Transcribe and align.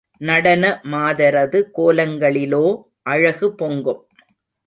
நடன 0.21 0.81
மாதரது 0.83 1.59
கோலங்களிலோ 1.77 2.63
அழகு 3.03 3.55
பொங்கும். 3.55 4.01